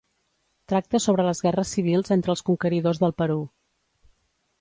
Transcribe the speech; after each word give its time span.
Tracta 0.71 1.01
sobre 1.03 1.25
les 1.27 1.41
guerres 1.47 1.73
civils 1.77 2.13
entre 2.15 2.33
els 2.35 2.43
conqueridors 2.47 3.03
del 3.05 3.15
Perú. 3.23 3.37